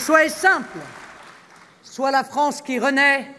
[0.00, 0.78] Choix est simple.
[1.82, 3.34] Soit la France qui renaît,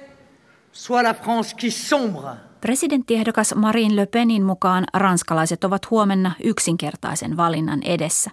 [0.71, 2.35] soit la France qui sombre.
[2.61, 8.31] Presidenttiehdokas Marine Le Penin mukaan ranskalaiset ovat huomenna yksinkertaisen valinnan edessä.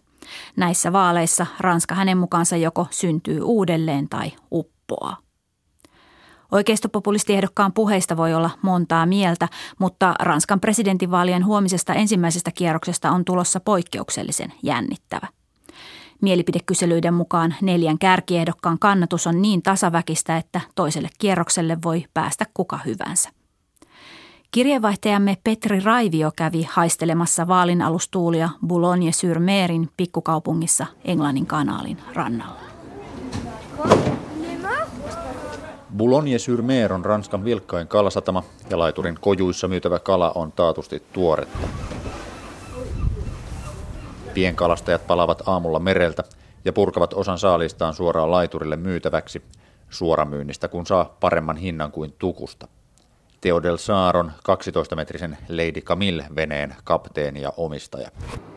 [0.56, 5.16] Näissä vaaleissa Ranska hänen mukaansa joko syntyy uudelleen tai uppoaa.
[6.52, 14.52] Oikeistopopulistiehdokkaan puheista voi olla montaa mieltä, mutta Ranskan presidentinvaalien huomisesta ensimmäisestä kierroksesta on tulossa poikkeuksellisen
[14.62, 15.37] jännittävä.
[16.20, 23.30] Mielipidekyselyiden mukaan neljän kärkiehdokkaan kannatus on niin tasaväkistä, että toiselle kierrokselle voi päästä kuka hyvänsä.
[24.50, 32.60] Kirjeenvaihtajamme Petri Raivio kävi haistelemassa vaalinalustuulia Boulogne-sur-Merin pikkukaupungissa Englannin kanaalin rannalla.
[35.96, 41.68] Boulogne-sur-Mer on Ranskan vilkkain kalasatama ja laiturin kojuissa myytävä kala on taatusti tuoretta.
[44.34, 46.24] Pienkalastajat palaavat aamulla mereltä
[46.64, 49.42] ja purkavat osan saalistaan suoraan laiturille myytäväksi
[49.90, 52.68] suoramyynnistä, kun saa paremman hinnan kuin tukusta.
[53.40, 58.10] Theodel Saaron 12-metrisen Lady Camille-veneen kapteeni ja omistaja.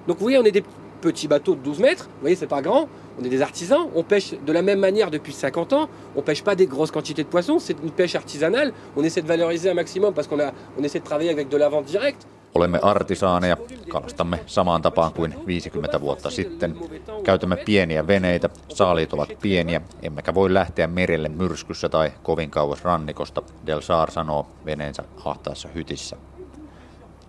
[0.08, 0.64] Donc oui, on est des
[1.02, 4.04] petits bateaux de 12 mètres, vous voyez, c'est pas grand, on est des artisans, on
[4.04, 7.30] pêche de la même manière depuis 50 ans, on pêche pas des grosses quantités de
[7.30, 10.84] poissons, c'est une pêche artisanale, on essaie de valoriser un maximum parce qu'on a, on
[10.84, 12.28] essaie de travailler avec de la vente directe.
[12.56, 13.58] Olemme artisaaneja,
[13.90, 16.78] kalastamme samaan tapaan kuin 50 vuotta sitten.
[17.24, 23.42] Käytämme pieniä veneitä, saaliit ovat pieniä, emmekä voi lähteä merelle myrskyssä tai kovin kauas rannikosta,
[23.66, 26.18] Del Saar sanoo veneensä ahtaassa hytissä.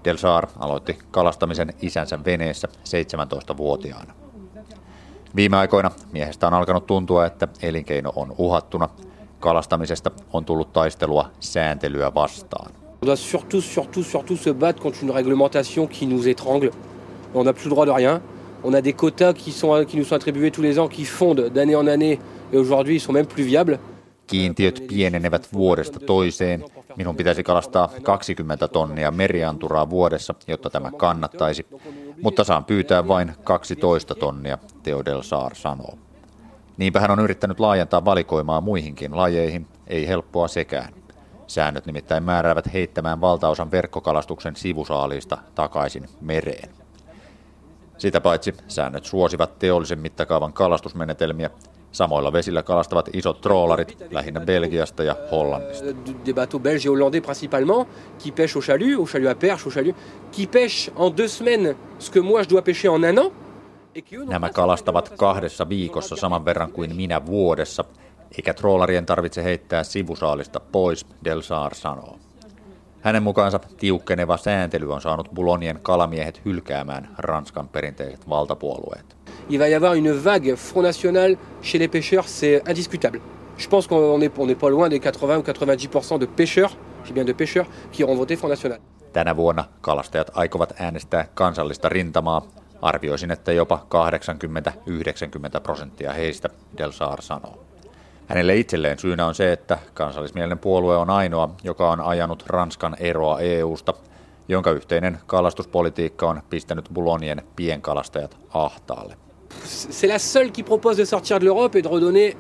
[0.04, 4.14] Del Saar aloitti kalastamisen isänsä veneessä 17-vuotiaana.
[5.36, 8.88] Viime aikoina miehestä on alkanut tuntua, että elinkeino on uhattuna.
[9.40, 12.81] Kalastamisesta on tullut taistelua sääntelyä vastaan.
[13.02, 16.70] On doit surtout, surtout, surtout se battre contre une réglementation qui nous étrangle.
[17.35, 18.23] On n'a plus le droit de rien.
[18.63, 21.48] On a des quotas qui, sont, qui nous sont attribués tous les ans, qui fondent
[21.48, 22.20] d'année en année,
[22.52, 23.79] et aujourd'hui ils sont même plus viables.
[24.27, 26.64] Kiintiöt pienenevät vuodesta toiseen.
[26.96, 31.67] Minun pitäisi kalastaa 20 tonnia merianturaa vuodessa, jotta tämä kannattaisi,
[32.23, 35.98] mutta saan pyytää vain 12 tonnia, Theodel Saar sanoo.
[36.77, 41.02] Niinpä hän on yrittänyt laajentaa valikoimaa muihinkin lajeihin, ei helppoa sekään.
[41.52, 46.68] Säännöt nimittäin määräävät heittämään valtaosan verkkokalastuksen sivusaalista takaisin mereen.
[47.98, 51.51] Sitä paitsi säännöt suosivat teollisen mittakaavan kalastusmenetelmiä.
[51.92, 55.86] Samoilla vesillä kalastavat isot troolarit, lähinnä Belgiasta ja Hollannista.
[56.27, 57.89] Des bateaux belges et hollandais principalement,
[58.24, 59.96] qui pêchent au chalut, au chalut à perche, au chalut,
[60.36, 63.33] qui pêchent en deux semaines ce que moi je dois pêcher en un an.
[64.29, 67.85] Nämä kalastavat kahdessa viikossa saman verran kuin minä vuodessa,
[68.36, 72.18] eikä troolarien tarvitse heittää sivusaalista pois, Del Saar sanoo.
[73.00, 79.16] Hänen mukaansa tiukkeneva sääntely on saanut Bulonien kalamiehet hylkäämään Ranskan perinteiset valtapuolueet.
[79.48, 83.20] Il va y avoir une vague Front National chez les pêcheurs, c'est indiscutable.
[83.58, 87.14] Je pense qu'on n'est on est pas loin des 80 ou 90% de pêcheurs, j'ai
[87.14, 88.78] bien de pêcheurs, qui auront voté Front National.
[89.12, 92.42] Tänä vuonna kalastajat aikovat äänestää kansallista rintamaa.
[92.82, 93.86] Arvioisin, että jopa
[95.56, 97.71] 80-90 prosenttia heistä, Del Saar sanoo.
[98.32, 103.40] Hänelle itselleen syynä on se, että kansallismielinen puolue on ainoa, joka on ajanut Ranskan eroa
[103.40, 103.94] EUsta,
[104.48, 109.16] jonka yhteinen kalastuspolitiikka on pistänyt Boulonien pienkalastajat ahtaalle.
[109.90, 112.36] C'est la seule qui propose de sortir de l'Europe et de redonner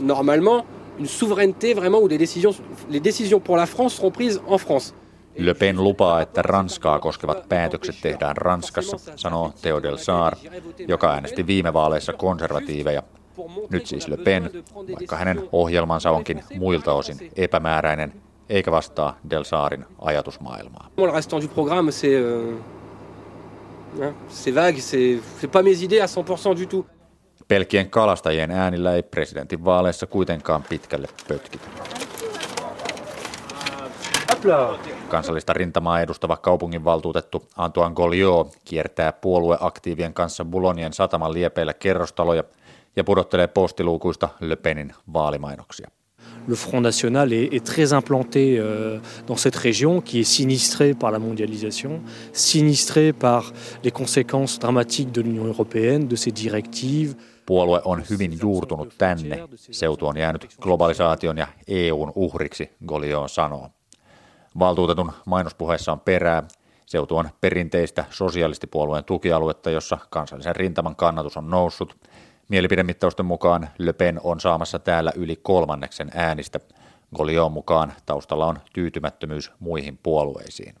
[0.00, 0.66] normalement
[0.98, 4.94] une souveraineté vraiment où des décisions, les décisions pour la France seront prises en France.
[5.38, 10.36] Le Pen lupaa, että Ranskaa koskevat päätökset tehdään Ranskassa, sanoo Theodel Saar,
[10.88, 13.02] joka äänesti viime vaaleissa konservatiiveja
[13.70, 14.50] nyt siis Le Pen,
[14.94, 18.12] vaikka hänen ohjelmansa onkin muilta osin epämääräinen,
[18.48, 20.90] eikä vastaa Del Saarin ajatusmaailmaa.
[20.96, 22.54] Le restant du programme, c'est euh,
[24.28, 26.86] c'est vague, c'est c'est pas mes idées à 100% du tout.
[27.48, 31.66] Pelkien kalastajien äänillä ei presidentin vaaleissa kuitenkaan pitkälle pötkitä.
[35.08, 42.44] Kansallista rintamaa edustava kaupunginvaltuutettu Antoine Goliot kiertää puolueaktiivien kanssa Boulognen sataman liepeillä kerrostaloja–
[42.96, 45.90] ja pudottelee postiluukuista Le Penin vaalimainoksia.
[46.48, 51.10] Le Front National est, est très implanté euh, dans cette région qui est sinistrée par
[51.10, 52.00] la mondialisation,
[52.32, 53.52] sinistrée par
[53.82, 57.14] les conséquences dramatiques de l'Union européenne, de ses directives.
[57.46, 59.46] Puolue on hyvin juurtunut tänne.
[59.70, 63.70] Seutu on jäänyt globalisaation ja EUn uhriksi, Golion sanoo.
[64.58, 66.42] Valtuutetun mainospuheessa on perää.
[66.86, 71.96] Seutu on perinteistä sosialistipuolueen tukialuetta, jossa kansallisen rintaman kannatus on noussut–
[72.48, 76.60] Mielipidemittausten mukaan Le Pen on saamassa täällä yli kolmanneksen äänistä.
[77.16, 80.74] Golion mukaan taustalla on tyytymättömyys muihin puolueisiin.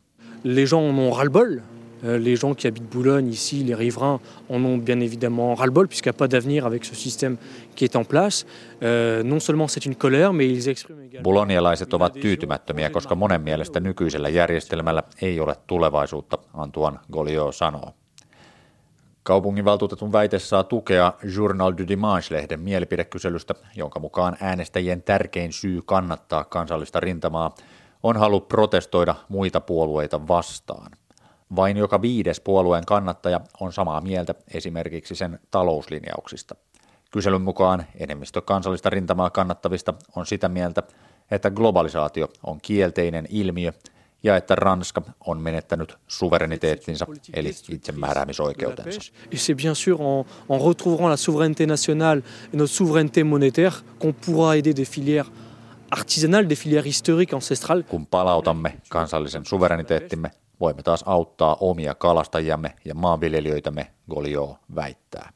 [0.44, 1.60] Les gens ont ras-le-bol
[2.04, 6.10] Euh, les gens qui habitent Boulogne, ici, les riverains, en ont bien évidemment ras-le-bol, puisqu'il
[6.10, 7.36] n'y a pas d'avenir avec ce système
[7.74, 8.46] qui est en place.
[8.82, 11.22] Euh, non seulement c'est une colère, mais ils expriment également...
[11.22, 17.92] Bolonialaiset ovat tyytymättömiä, koska monen mielestä nykyisellä järjestelmällä ei ole tulevaisuutta, Antoine Goliot sanoo.
[19.26, 27.00] Kaupunginvaltuutetun väite saa tukea Journal du Dimanche-lehden mielipidekyselystä, jonka mukaan äänestäjien tärkein syy kannattaa kansallista
[27.00, 27.54] rintamaa
[28.02, 30.90] on halu protestoida muita puolueita vastaan.
[31.56, 36.54] Vain joka viides puolueen kannattaja on samaa mieltä esimerkiksi sen talouslinjauksista.
[37.10, 40.82] Kyselyn mukaan enemmistö kansallista rintamaa kannattavista on sitä mieltä,
[41.30, 43.72] että globalisaatio on kielteinen ilmiö
[44.22, 49.12] ja että Ranska on menettänyt suvereniteettinsa eli itsemääräämisoikeutensa.
[49.30, 52.22] Et c'est bien sûr en, en retrouvant la souveraineté nationale
[52.52, 55.30] et notre souveraineté monétaire qu'on pourra aider des filières
[55.90, 57.82] artisanales, des filières historiques, ancestrales.
[57.82, 60.30] Kun palautamme kansallisen suvereniteettimme,
[60.60, 65.32] voimme taas auttaa omia kalastajiamme ja maanviljelijöitämme, Golio väittää.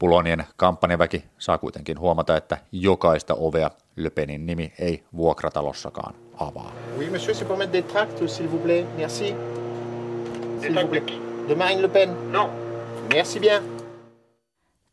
[0.00, 6.72] Bulonien kampanjaväki saa kuitenkin huomata, että jokaista ovea Löpenin nimi ei vuokratalossakaan avaa.
[6.98, 8.86] Oui, monsieur, c'est pour mettre des tracts, s'il vous plaît.
[8.96, 9.34] Merci.
[10.60, 11.02] S'il vous plaît.
[11.48, 12.32] De Marine Le Pen?
[12.32, 12.50] Non.
[13.14, 13.62] Merci bien.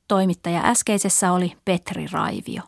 [0.08, 2.62] Toimittaja äskeisessä oli Petri Raivio.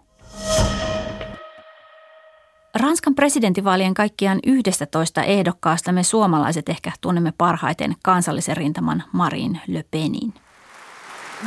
[2.75, 10.33] Ranskan presidentinvaalien kaikkiaan 11 ehdokkaasta me suomalaiset ehkä tunnemme parhaiten kansallisen rintaman Marine Le Penin.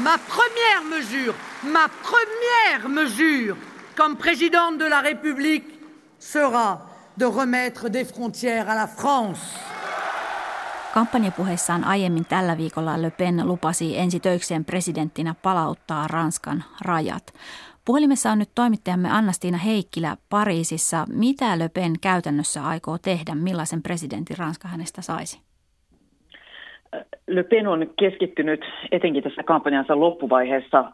[0.03, 3.56] Ma première mesure, ma première mesure
[3.97, 5.81] comme président de la République
[6.19, 9.40] sera de remettre des frontières à la France.
[10.94, 17.32] Kampanjapuheessaan aiemmin tällä viikolla Le Pen lupasi ensi töikseen presidenttinä palauttaa Ranskan rajat.
[17.84, 21.06] Puhelimessa on nyt toimittajamme Annastiina Heikkilä Pariisissa.
[21.08, 23.34] Mitä Le Pen käytännössä aikoo tehdä?
[23.34, 25.40] Millaisen presidentin Ranska hänestä saisi?
[27.26, 28.61] Le Pen on keskittynyt
[28.93, 30.84] etenkin tässä kampanjansa loppuvaiheessa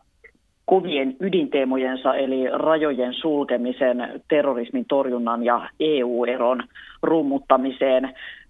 [0.70, 6.62] kovien ydinteemojensa eli rajojen sulkemisen, terrorismin torjunnan ja EU-eron
[7.02, 8.04] rummuttamiseen.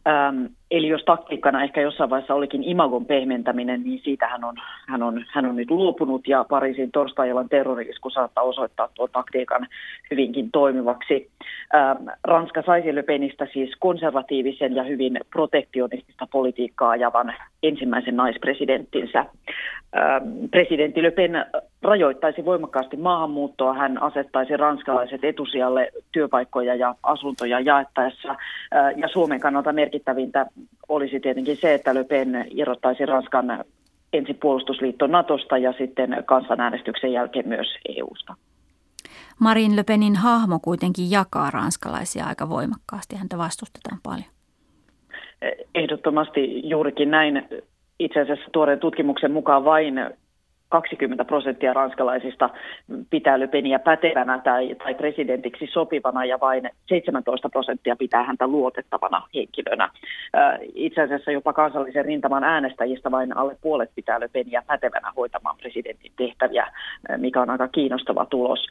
[0.08, 4.54] Ähm, eli jos taktiikkana ehkä jossain vaiheessa olikin imagon pehmentäminen, niin siitä hän on,
[4.88, 9.66] hän on, hän on nyt luopunut ja Pariisin torstai-illan terrorisku saattaa osoittaa tuon taktiikan
[10.10, 11.30] hyvinkin toimivaksi.
[11.74, 19.18] Ähm, Ranska saisi Le Penistä siis konservatiivisen ja hyvin protektionistista politiikkaa ajavan ensimmäisen naispresidenttinsä.
[19.20, 21.46] Ähm, presidentti Le Pen
[21.82, 28.36] rajoittaisi voimakkaasti maahanmuuttoa, hän asettaisi ranskalaiset etusijalle työpaikkoja ja asuntoja jaettaessa
[28.96, 30.46] ja Suomen kannalta merkittävintä
[30.88, 33.64] olisi tietenkin se, että Le Pen irrottaisi Ranskan
[34.12, 37.68] ensin puolustusliitto Natosta ja sitten kansanäänestyksen jälkeen myös
[37.98, 38.34] EUsta.
[39.38, 43.16] Marin Le Penin hahmo kuitenkin jakaa ranskalaisia aika voimakkaasti.
[43.16, 44.30] Häntä vastustetaan paljon.
[45.74, 47.48] Ehdottomasti juurikin näin.
[47.98, 49.94] Itse asiassa tuoreen tutkimuksen mukaan vain
[50.70, 52.50] 20 prosenttia ranskalaisista
[53.10, 59.22] pitää Le Peniä pätevänä tai, tai presidentiksi sopivana ja vain 17 prosenttia pitää häntä luotettavana
[59.34, 59.90] henkilönä.
[60.74, 66.12] Itse asiassa jopa kansallisen rintaman äänestäjistä vain alle puolet pitää Le Peniä pätevänä hoitamaan presidentin
[66.16, 66.66] tehtäviä,
[67.16, 68.66] mikä on aika kiinnostava tulos.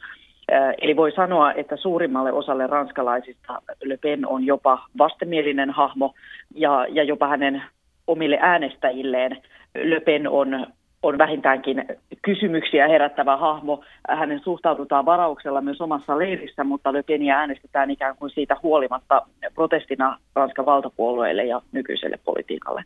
[0.78, 6.14] Eli voi sanoa, että suurimmalle osalle ranskalaisista Le Pen on jopa vastenmielinen hahmo
[6.54, 7.62] ja, ja jopa hänen
[8.06, 9.36] omille äänestäjilleen
[9.74, 10.66] Le Pen on
[11.02, 11.84] on vähintäänkin
[12.22, 13.80] kysymyksiä herättävä hahmo.
[14.08, 19.22] Hänen suhtaudutaan varauksella myös omassa leirissä, mutta Le Penia äänestetään ikään kuin siitä huolimatta
[19.54, 22.84] protestina Ranskan valtapuolueille ja nykyiselle politiikalle.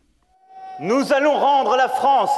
[0.79, 2.33] Nous allons rendre la France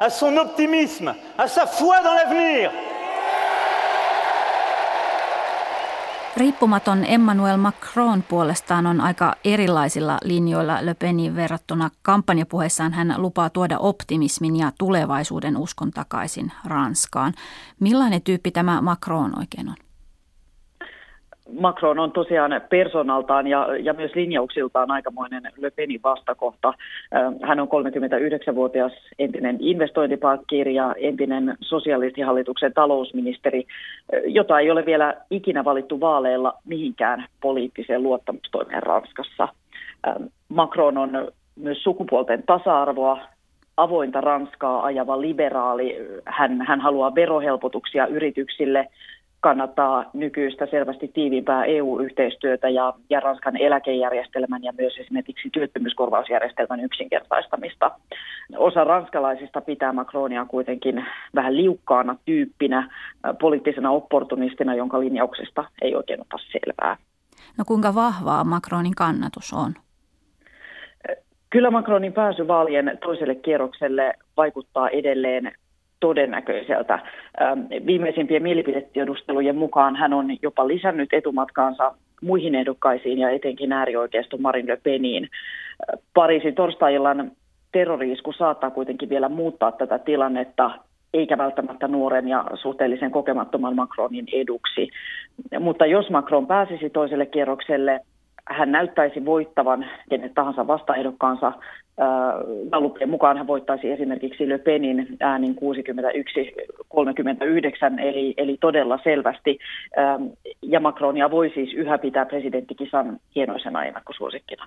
[0.00, 2.70] à son optimisme, à sa foi dans l'avenir.
[6.36, 11.90] Riippumaton Emmanuel Macron puolestaan on aika erilaisilla linjoilla Le Penin verrattuna.
[12.02, 17.34] Kampanjapuheessaan hän lupaa tuoda optimismin ja tulevaisuuden uskon takaisin Ranskaan.
[17.80, 19.76] Millainen tyyppi tämä Macron oikein on?
[21.60, 26.74] Macron on tosiaan persoonaltaan ja, ja myös linjauksiltaan aikamoinen Le Penin vastakohta.
[27.42, 33.64] Hän on 39-vuotias entinen investointipankkiiri ja entinen sosialistihallituksen talousministeri,
[34.26, 39.48] jota ei ole vielä ikinä valittu vaaleilla mihinkään poliittiseen luottamustoimeen Ranskassa.
[40.48, 43.18] Macron on myös sukupuolten tasa-arvoa
[43.76, 45.96] avointa Ranskaa ajava liberaali.
[46.24, 48.88] Hän, hän haluaa verohelpotuksia yrityksille,
[49.42, 57.90] kannattaa nykyistä selvästi tiiviimpää EU-yhteistyötä ja, ja Ranskan eläkejärjestelmän ja myös esimerkiksi työttömyyskorvausjärjestelmän yksinkertaistamista.
[58.56, 62.90] Osa ranskalaisista pitää Macronia kuitenkin vähän liukkaana tyyppinä,
[63.40, 66.96] poliittisena opportunistina, jonka linjauksesta ei oikein ota selvää.
[67.58, 69.72] No kuinka vahvaa Macronin kannatus on?
[71.50, 75.52] Kyllä Macronin pääsy vaalien toiselle kierrokselle vaikuttaa edelleen
[76.02, 76.94] todennäköiseltä.
[77.42, 84.72] Ähm, viimeisimpien mielipidetiedustelujen mukaan hän on jopa lisännyt etumatkaansa muihin ehdokkaisiin ja etenkin äärioikeisto Marine
[84.72, 85.24] Le Peniin.
[85.24, 87.32] Äh, Pariisin torstai-illan
[87.72, 90.70] terroriisku saattaa kuitenkin vielä muuttaa tätä tilannetta,
[91.14, 94.90] eikä välttämättä nuoren ja suhteellisen kokemattoman Macronin eduksi.
[95.60, 98.00] Mutta jos Macron pääsisi toiselle kierrokselle,
[98.46, 101.52] hän näyttäisi voittavan kenet tahansa vastaehdokkaansa.
[102.70, 105.58] Gallupien mukaan hän voittaisi esimerkiksi Le Penin äänin 61-39,
[108.00, 109.58] eli, eli todella selvästi.
[110.62, 114.66] Ja Macronia voi siis yhä pitää presidenttikisan hienoisena ennakkosuosikkina.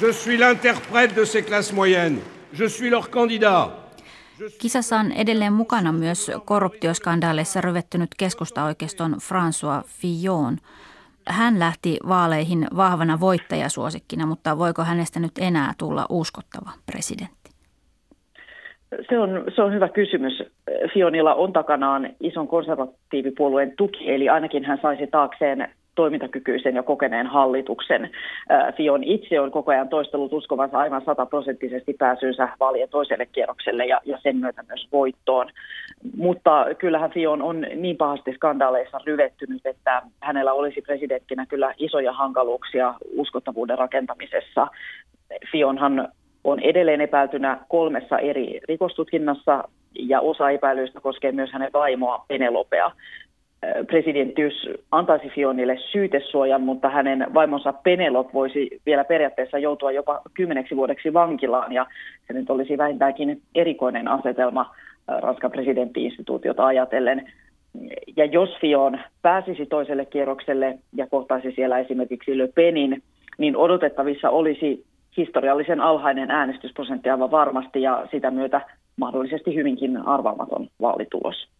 [0.00, 2.18] Je suis l'interprète de ces classes moyennes.
[2.58, 3.84] Je suis leur candidat.
[4.58, 10.56] Kisassa on edelleen mukana myös korruptioskandaaleissa ryvettynyt keskustaoikeiston François Fillon.
[11.28, 17.50] Hän lähti vaaleihin vahvana voittajasuosikkina, mutta voiko hänestä nyt enää tulla uskottava presidentti?
[19.08, 20.42] Se on, se on hyvä kysymys.
[20.94, 28.10] Fionilla on takanaan ison konservatiivipuolueen tuki, eli ainakin hän saisi taakseen toimintakykyisen ja kokeneen hallituksen.
[28.76, 34.18] Fion itse on koko ajan toistellut uskovansa aivan sataprosenttisesti pääsynsä vaalien toiselle kierrokselle ja, ja
[34.22, 35.50] sen myötä myös voittoon.
[36.16, 42.94] Mutta kyllähän Fion on niin pahasti skandaaleissa ryvettynyt, että hänellä olisi presidenttinä kyllä isoja hankaluuksia
[43.16, 44.66] uskottavuuden rakentamisessa.
[45.52, 46.08] Fionhan
[46.44, 52.90] on edelleen epäiltynä kolmessa eri rikostutkinnassa ja osa epäilyistä koskee myös hänen vaimoa Penelopea
[53.86, 61.12] presidenttiys antaisi Fionille syytesuojan, mutta hänen vaimonsa Penelop voisi vielä periaatteessa joutua jopa kymmeneksi vuodeksi
[61.12, 61.86] vankilaan, ja
[62.26, 64.74] se nyt olisi vähintäänkin erikoinen asetelma
[65.08, 67.32] Ranskan presidenttiinstituutiota ajatellen.
[68.16, 73.02] Ja jos Fion pääsisi toiselle kierrokselle ja kohtaisi siellä esimerkiksi Le Penin,
[73.38, 74.84] niin odotettavissa olisi
[75.16, 78.60] historiallisen alhainen äänestysprosentti aivan varmasti ja sitä myötä
[78.96, 81.53] mahdollisesti hyvinkin arvaamaton vaalitulos.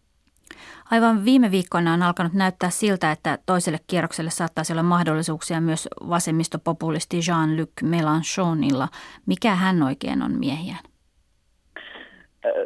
[0.91, 7.17] Aivan viime viikkoina on alkanut näyttää siltä, että toiselle kierrokselle saattaisi olla mahdollisuuksia myös vasemmistopopulisti
[7.17, 8.87] Jean-Luc Mélenchonilla.
[9.25, 10.83] Mikä hän oikein on miehiään?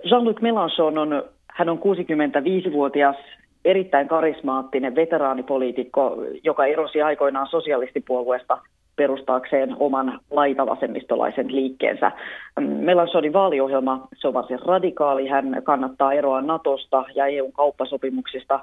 [0.03, 3.15] Jean-Luc Mélenchon on, hän on 65-vuotias
[3.65, 8.57] erittäin karismaattinen veteraanipoliitikko, joka erosi aikoinaan sosialistipuolueesta
[8.99, 12.11] perustaakseen oman laitavasemmistolaisen liikkeensä.
[12.59, 15.27] Melanchonin vaaliohjelma, se on varsin radikaali.
[15.27, 18.59] Hän kannattaa eroa Natosta ja EUn kauppasopimuksista,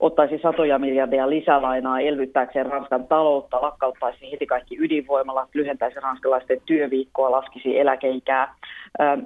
[0.00, 7.78] ottaisi satoja miljardia lisälainaa elvyttääkseen Ranskan taloutta, lakkauttaisi heti kaikki ydinvoimalat, lyhentäisi ranskalaisten työviikkoa, laskisi
[7.78, 8.54] eläkeikää.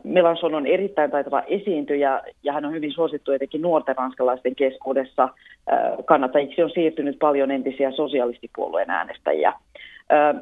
[0.05, 5.29] Melanson on erittäin taitava esiintyjä ja hän on hyvin suosittu etenkin nuorten ranskalaisten keskuudessa.
[6.05, 9.53] Kannattajiksi on siirtynyt paljon entisiä sosialistipuolueen äänestäjiä.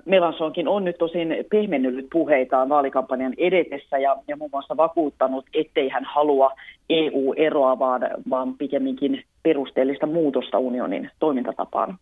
[0.05, 6.05] Melansonkin on nyt tosin pehmennyt puheitaan vaalikampanjan edetessä ja, ja muun muassa vakuuttanut, ettei hän
[6.05, 6.51] halua
[6.91, 11.99] EU-eroa, vaan, vaan pikemminkin perusteellista muutosta unionin toimintatapaan.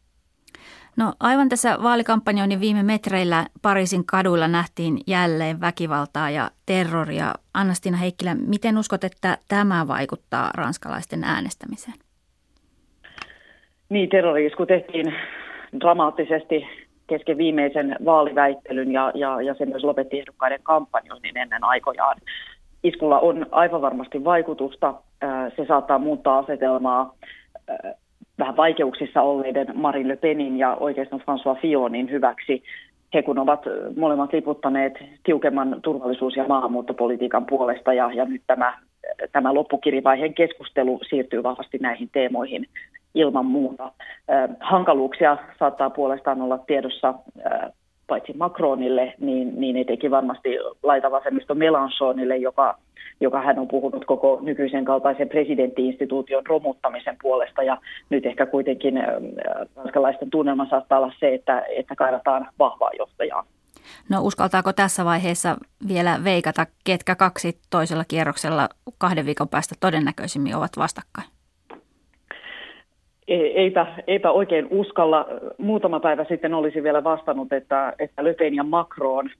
[0.96, 7.34] No aivan tässä vaalikampanjoinnin viime metreillä Pariisin kaduilla nähtiin jälleen väkivaltaa ja terroria.
[7.54, 11.96] Annastina Heikkilä, miten uskot, että tämä vaikuttaa ranskalaisten äänestämiseen?
[13.88, 15.14] Niin, terrori-isku tehtiin
[15.80, 16.66] dramaattisesti
[17.10, 22.16] kesken viimeisen vaaliväittelyn ja, ja, ja se myös lopetti ehdokkaiden kampanjoinnin ennen aikojaan.
[22.82, 24.94] Iskulla on aivan varmasti vaikutusta.
[25.56, 27.14] Se saattaa muuttaa asetelmaa
[28.38, 32.62] vähän vaikeuksissa olleiden Marine Le Penin ja oikeastaan François Fillonin hyväksi.
[33.14, 33.60] He kun ovat
[33.96, 34.92] molemmat liputtaneet
[35.24, 38.78] tiukemman turvallisuus- ja maahanmuuttopolitiikan puolesta ja, ja nyt tämä,
[39.32, 42.66] tämä loppukirivaiheen keskustelu siirtyy vahvasti näihin teemoihin
[43.14, 43.92] ilman muuta.
[44.60, 47.14] Hankaluuksia saattaa puolestaan olla tiedossa
[48.10, 50.48] paitsi Macronille, niin, niin etenkin varmasti
[50.82, 52.78] laitavasemmisto Melanchonille, joka,
[53.20, 57.62] joka hän on puhunut koko nykyisen kaltaisen presidenttiinstituution romuttamisen puolesta.
[57.62, 57.76] Ja
[58.10, 58.94] nyt ehkä kuitenkin
[59.76, 63.44] ranskalaisten tunnelma saattaa olla se, että, että kaivataan vahvaa johtajaa.
[64.08, 65.56] No uskaltaako tässä vaiheessa
[65.88, 71.39] vielä veikata, ketkä kaksi toisella kierroksella kahden viikon päästä todennäköisimmin ovat vastakkain?
[73.34, 75.26] Eipä, eipä oikein uskalla.
[75.58, 79.30] Muutama päivä sitten olisi vielä vastannut, että, että Le Pen ja Macron,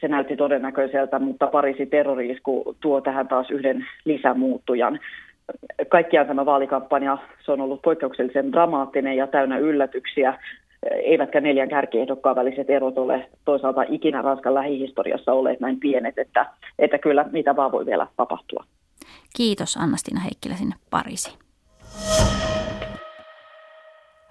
[0.00, 5.00] se näytti todennäköiseltä, mutta Pariisin terroriisku tuo tähän taas yhden lisämuuttujan.
[5.88, 10.38] Kaikkiaan tämä vaalikampanja, se on ollut poikkeuksellisen dramaattinen ja täynnä yllätyksiä,
[11.04, 16.46] eivätkä neljän kärkiehdokkaan väliset erot ole toisaalta ikinä Ranskan lähihistoriassa olleet näin pienet, että,
[16.78, 18.64] että kyllä mitä vaan voi vielä tapahtua.
[19.36, 21.38] Kiitos Anna-Stina Heikkilä sinne Pariisiin.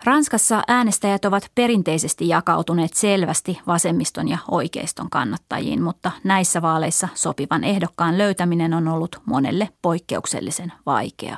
[0.03, 8.17] Ranskassa äänestäjät ovat perinteisesti jakautuneet selvästi vasemmiston ja oikeiston kannattajiin, mutta näissä vaaleissa sopivan ehdokkaan
[8.17, 11.37] löytäminen on ollut monelle poikkeuksellisen vaikeaa.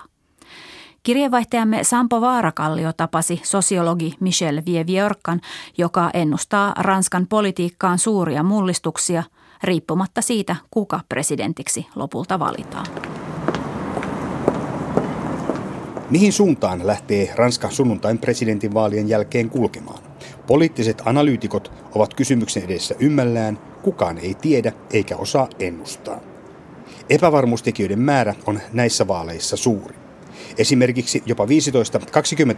[1.03, 5.41] Kirjeenvaihtajamme Sampo Vaarakallio tapasi sosiologi Michel Vieviorkan,
[5.77, 9.23] joka ennustaa Ranskan politiikkaan suuria mullistuksia
[9.63, 12.85] riippumatta siitä, kuka presidentiksi lopulta valitaan.
[16.11, 20.03] Mihin suuntaan lähtee Ranska sunnuntain presidentinvaalien jälkeen kulkemaan?
[20.47, 26.19] Poliittiset analyytikot ovat kysymyksen edessä ymmällään, kukaan ei tiedä eikä osaa ennustaa.
[27.09, 29.95] Epävarmuustekijöiden määrä on näissä vaaleissa suuri.
[30.57, 31.47] Esimerkiksi jopa 15-20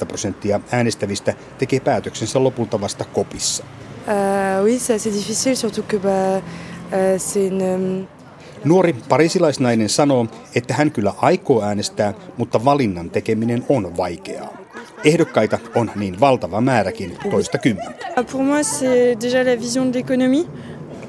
[0.08, 3.64] prosenttia äänestävistä tekee päätöksensä lopulta vasta kopissa.
[3.64, 8.08] Uh, oui, c'est difficile, surtout que bah, uh, c'est une,
[8.66, 14.58] Nuori parisilaisnainen sanoo, että hän kyllä aikoo äänestää, mutta valinnan tekeminen on vaikeaa.
[15.04, 18.08] Ehdokkaita on niin valtava määräkin, toista kymmentä.
[18.32, 20.48] Pour moi, c'est déjà la vision de l'économie.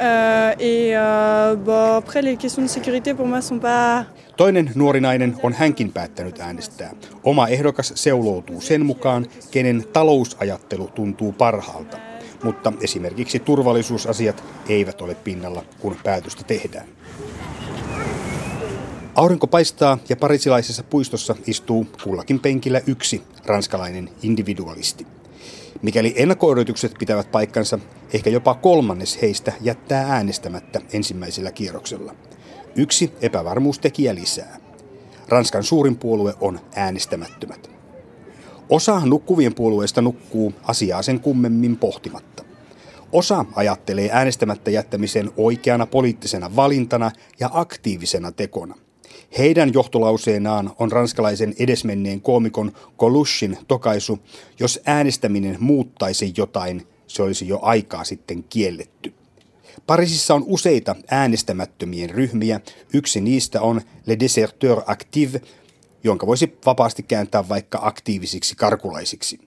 [0.00, 4.04] Euh, et euh, après, les questions de sécurité pour moi sont pas...
[4.37, 6.90] Toinen nuori nainen on hänkin päättänyt äänestää.
[7.25, 11.96] Oma ehdokas seuloutuu sen mukaan, kenen talousajattelu tuntuu parhaalta.
[12.42, 16.87] Mutta esimerkiksi turvallisuusasiat eivät ole pinnalla, kun päätöstä tehdään.
[19.14, 25.06] Aurinko paistaa ja parisilaisessa puistossa istuu kullakin penkillä yksi ranskalainen individualisti.
[25.83, 26.49] Mikäli ennakko
[26.99, 27.78] pitävät paikkansa,
[28.14, 32.14] ehkä jopa kolmannes heistä jättää äänestämättä ensimmäisellä kierroksella.
[32.76, 34.56] Yksi epävarmuustekijä lisää.
[35.28, 37.71] Ranskan suurin puolue on äänestämättömät.
[38.68, 42.44] Osa nukkuvien puolueista nukkuu asiaa sen kummemmin pohtimatta.
[43.12, 48.83] Osa ajattelee äänestämättä jättämisen oikeana poliittisena valintana ja aktiivisena tekona.
[49.38, 54.18] Heidän johtolauseenaan on ranskalaisen edesmenneen koomikon Colushin tokaisu,
[54.60, 59.14] jos äänestäminen muuttaisi jotain, se olisi jo aikaa sitten kielletty.
[59.86, 62.60] Pariisissa on useita äänestämättömien ryhmiä.
[62.92, 65.40] Yksi niistä on Le Deserteur Active,
[66.04, 69.38] jonka voisi vapaasti kääntää vaikka aktiivisiksi karkulaisiksi.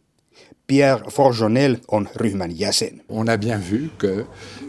[0.67, 3.03] Pierre Forjonel on ryhmän jäsen.
[3.09, 4.25] On a bien vu que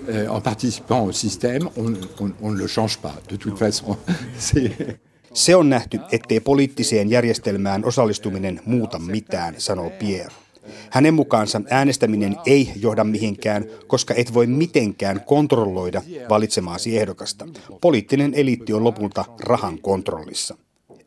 [0.08, 3.14] euh, en participant au système, on, on, on ne le change pas.
[3.32, 3.96] De toute façon,
[5.34, 10.34] Se on nähty, ettei poliittiseen järjestelmään osallistuminen muuta mitään, sanoo Pierre.
[10.90, 17.46] Hänen mukaansa äänestäminen ei johda mihinkään, koska et voi mitenkään kontrolloida valitsemaasi ehdokasta.
[17.80, 20.56] Poliittinen eliitti on lopulta rahan kontrollissa.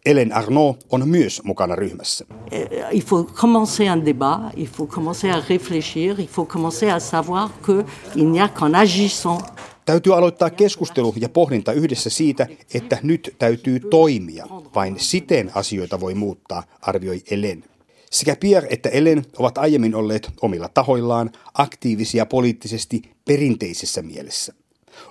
[0.06, 2.26] Ellen Arnaud on myös mukana ryhmässä.
[2.52, 7.00] Eh, il faut commencer un débat, il faut commencer à réfléchir, il faut commencer à
[7.00, 9.42] savoir que il n'y a qu'en agissant
[9.86, 14.48] Täytyy aloittaa keskustelu ja pohdinta yhdessä siitä, että nyt täytyy toimia.
[14.76, 17.63] Vain siten asioita voi muuttaa, arvioi Ellen.
[18.12, 24.54] Sekä Pierre että Ellen ovat aiemmin olleet omilla tahoillaan aktiivisia poliittisesti perinteisessä mielessä.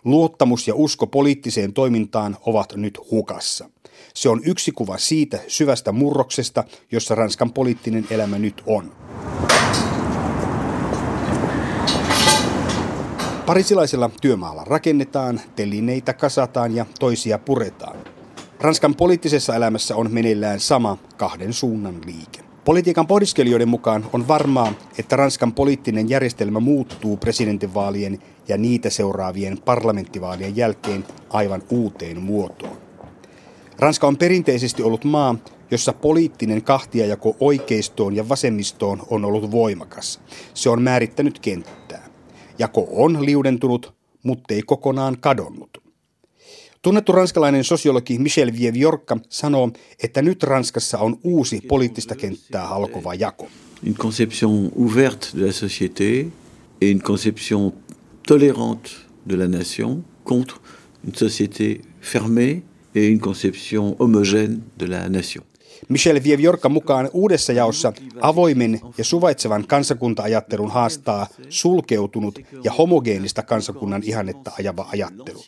[0.05, 3.71] Luottamus ja usko poliittiseen toimintaan ovat nyt hukassa.
[4.15, 8.93] Se on yksi kuva siitä syvästä murroksesta, jossa Ranskan poliittinen elämä nyt on.
[13.51, 17.97] Parisilaisella työmaalla rakennetaan, telineitä kasataan ja toisia puretaan.
[18.61, 22.41] Ranskan poliittisessa elämässä on meneillään sama kahden suunnan liike.
[22.65, 30.57] Politiikan pohdiskelijoiden mukaan on varmaa, että Ranskan poliittinen järjestelmä muuttuu presidentinvaalien ja niitä seuraavien parlamenttivaalien
[30.57, 32.77] jälkeen aivan uuteen muotoon.
[33.79, 35.37] Ranska on perinteisesti ollut maa,
[35.71, 40.21] jossa poliittinen kahtiajako oikeistoon ja vasemmistoon on ollut voimakas.
[40.55, 42.00] Se on määrittänyt kenttää.
[42.61, 45.71] Jako on liudentunut, mutta ei kokonaan kadonnut.
[46.83, 49.71] Tunnettu ranskalainen sosiologi Michel Vieviorka sanoo,
[50.03, 53.49] että nyt Ranskassa on uusi poliittista kenttää halkova jako.
[53.87, 56.27] Une conception ouverte de la société
[56.81, 57.73] et une conception
[58.29, 58.91] tolérante
[59.31, 60.61] de la nation contre
[61.05, 62.63] une société fermée
[62.95, 65.50] et une conception homogène de la nation.
[65.89, 74.51] Michel Vievjorka mukaan uudessa jaossa avoimen ja suvaitsevan kansakunta-ajattelun haastaa sulkeutunut ja homogeenista kansakunnan ihannetta
[74.59, 75.41] ajava ajattelu.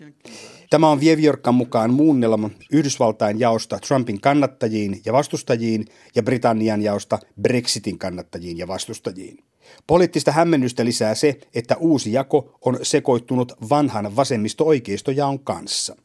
[0.71, 7.99] Tämä on Vievjorkan mukaan muunnelma Yhdysvaltain jaosta Trumpin kannattajiin ja vastustajiin ja Britannian jaosta Brexitin
[7.99, 9.39] kannattajiin ja vastustajiin.
[9.87, 15.97] Poliittista hämmennystä lisää se, että uusi jako on sekoittunut vanhan vasemmisto-oikeistojaon kanssa.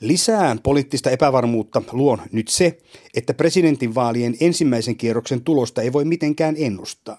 [0.00, 2.78] Lisää poliittista epävarmuutta luo nyt se,
[3.14, 7.18] että presidentinvaalien ensimmäisen kierroksen tulosta ei voi mitenkään ennustaa.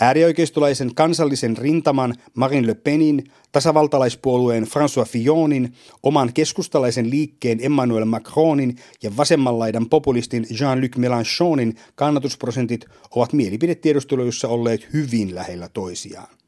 [0.00, 9.16] Äärioikeistolaisen kansallisen rintaman Marine Le Penin, tasavaltalaispuolueen François Fillonin, oman keskustalaisen liikkeen Emmanuel Macronin ja
[9.16, 16.38] vasemmanlaidan populistin Jean-Luc Mélenchonin kannatusprosentit ovat mielipidetiedusteluissa olleet hyvin lähellä toisiaan.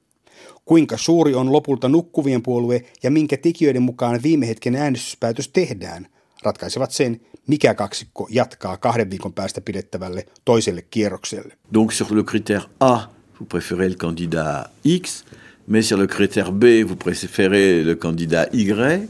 [0.70, 6.06] Kuinka suuri on lopulta nukkuvien puolue ja minkä tekijöiden mukaan viime hetken äänestyspäätös tehdään,
[6.42, 11.56] ratkaisevat sen, mikä kaksikko jatkaa kahden viikon päästä pidettävälle toiselle kierrokselle.
[11.74, 12.98] Donc sur le critère A,
[13.40, 15.24] vous préférez le candidat X,
[15.66, 19.08] mais sur le critère B, vous préférez le candidat Y.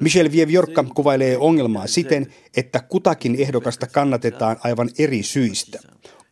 [0.00, 5.78] Michel Vievjorkka kuvailee ongelmaa siten, että kutakin ehdokasta kannatetaan aivan eri syistä.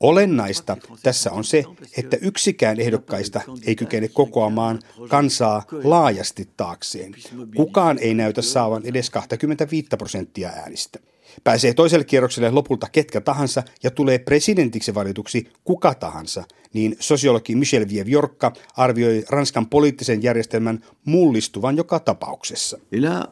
[0.00, 1.64] Olennaista tässä on se,
[1.96, 7.14] että yksikään ehdokkaista ei kykene kokoamaan kansaa laajasti taakseen.
[7.56, 10.98] Kukaan ei näytä saavan edes 25 prosenttia äänistä.
[11.44, 17.88] Pääsee toiselle kierrokselle lopulta ketkä tahansa ja tulee presidentiksi valituksi kuka tahansa, niin sosiologi Michel
[17.88, 22.78] Vievjorkka arvioi Ranskan poliittisen järjestelmän mullistuvan joka tapauksessa.
[22.92, 23.26] Et là,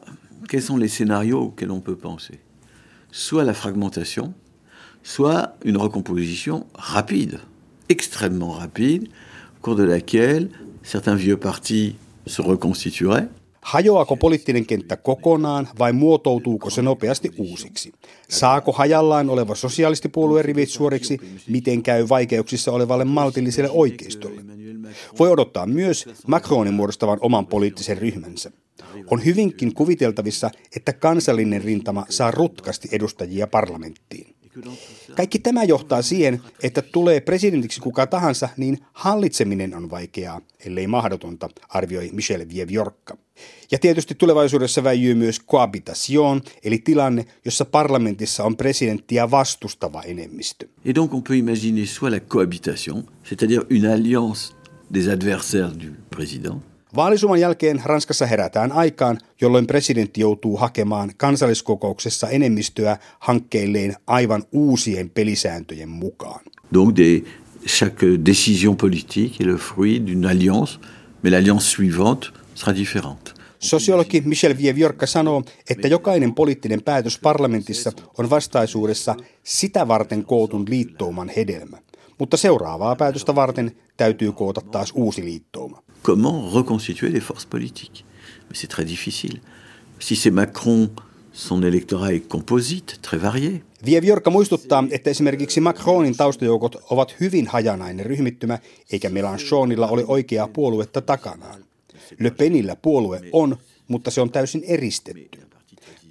[0.53, 2.39] quels sont les scénarios que l'on peut penser
[3.11, 4.33] Soit la fragmentation,
[5.03, 7.39] soit une recomposition rapide,
[7.89, 10.49] extrêmement rapide, au cours de laquelle
[10.83, 11.95] certains vieux partis
[12.27, 13.27] se reconstitueraient.
[13.61, 17.93] Hajoako poliittinen kenttä kokonaan vai muotoutuuko se nopeasti uusiksi?
[18.29, 24.41] Saako hajallaan oleva sosialistipuolueen rivit suoriksi, miten käy vaikeuksissa olevalle maltilliselle oikeistolle?
[25.19, 28.51] Voi odottaa myös Macronin muodostavan oman poliittisen ryhmänsä.
[29.07, 34.35] On hyvinkin kuviteltavissa, että kansallinen rintama saa rutkasti edustajia parlamenttiin.
[35.15, 41.49] Kaikki tämä johtaa siihen, että tulee presidentiksi kuka tahansa, niin hallitseminen on vaikeaa, ellei mahdotonta,
[41.69, 43.17] arvioi Michel Vievjorkka.
[43.71, 50.67] Ja tietysti tulevaisuudessa väijyy myös cohabitation, eli tilanne, jossa parlamentissa on presidenttiä vastustava enemmistö.
[50.85, 54.55] Et donc on peut imaginer soit la cohabitation, c'est-à-dire une alliance
[54.93, 62.97] des adversaires du président, Vaalisuman jälkeen Ranskassa herätään aikaan, jolloin presidentti joutuu hakemaan kansalliskokouksessa enemmistöä
[63.19, 66.41] hankkeilleen aivan uusien pelisääntöjen mukaan.
[66.73, 67.23] Donc des,
[67.67, 70.79] chaque décision politique est le fruit d'une alliance,
[71.23, 73.33] mais l'alliance suivante sera différente.
[73.59, 81.31] Sosiologi Michel Vievjorkka sanoo, että jokainen poliittinen päätös parlamentissa on vastaisuudessa sitä varten kootun liittouman
[81.37, 81.77] hedelmä.
[82.19, 85.83] Mutta seuraavaa päätöstä varten täytyy koota taas uusi liittouma.
[86.03, 88.05] Comment reconstituer les forces politiques
[88.49, 89.39] Mais c'est très difficile.
[89.99, 90.89] Si c'est Macron,
[91.33, 93.63] son électorat est composite, très varié.
[93.85, 98.59] Vievjorkka muistuttaa, että esimerkiksi Macronin taustajoukot ovat hyvin hajanainen ryhmittymä,
[98.91, 101.65] eikä Mélenchonilla ole oikeaa puoluetta takanaan.
[102.19, 105.39] Le Penillä puolue on, mutta se on täysin eristetty.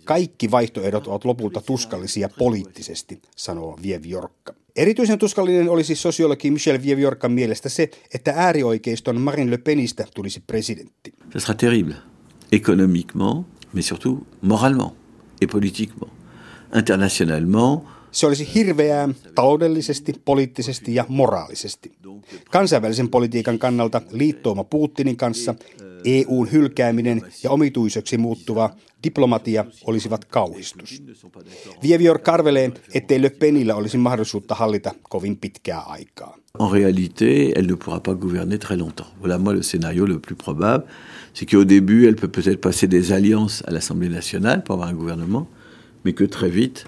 [0.04, 4.54] Kaikki vaihtoehdot ovat lopulta tuskallisia poliittisesti, sanoo Vievjorkka.
[4.76, 11.12] Erityisen tuskallinen olisi sosiologi Michel Vievjorkan mielestä se, että äärioikeiston Marine Le Penistä tulisi presidentti.
[11.32, 11.94] Ce sera terrible,
[12.52, 14.92] économiquement, mais surtout moralement
[15.40, 16.10] et politiquement.
[16.76, 17.82] Internationalement,
[18.12, 21.92] se olisi hirveää taloudellisesti, poliittisesti ja moraalisesti.
[22.50, 25.54] Kansainvälisen politiikan kannalta liittouma Putinin kanssa,
[26.04, 28.70] EUn hylkääminen ja omituiseksi muuttuva
[29.04, 31.02] diplomatia olisivat kauhistus.
[31.82, 36.36] Vievior karvelee, ettei Le Penillä olisi mahdollisuutta hallita kovin pitkää aikaa.
[36.58, 39.08] En réalité, elle ne pourra pas gouverner très longtemps.
[39.22, 40.84] Voilà moi le scénario le plus probable.
[41.34, 44.94] C'est qu'au début, elle peut peut-être passer des alliances à l'Assemblée nationale pour avoir un
[44.94, 45.46] gouvernement,
[46.04, 46.84] mais que très vite,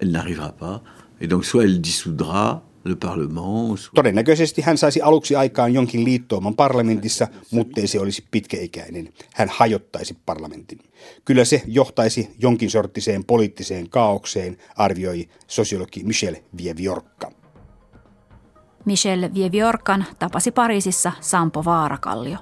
[0.00, 0.80] elle n'arrivera pas.
[1.20, 3.76] Et donc soit elle dissoudra le Parlement.
[3.76, 3.94] Soit...
[3.94, 9.12] Todennäköisesti hän saisi aluksi aikaan jonkin liittooman parlamentissa, mutta se olisi pitkäikäinen.
[9.34, 10.78] Hän hajottaisi parlamentin.
[11.24, 17.32] Kyllä se johtaisi jonkin sorttiseen poliittiseen kaaukseen, arvioi sosiologi Michel Vievjorkka.
[18.84, 22.38] Michel Vievjorkan tapasi Pariisissa Sampo Vaarakallio.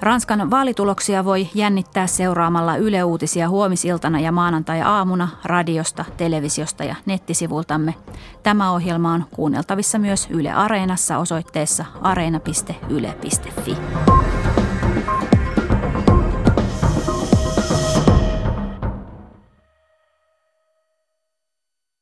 [0.00, 7.94] Ranskan vaalituloksia voi jännittää seuraamalla Yle Uutisia huomisiltana ja maanantai-aamuna radiosta, televisiosta ja nettisivultamme.
[8.42, 13.76] Tämä ohjelma on kuunneltavissa myös Yle Areenassa osoitteessa areena.yle.fi.